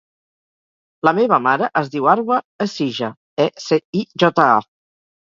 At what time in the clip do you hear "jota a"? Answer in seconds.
4.27-4.69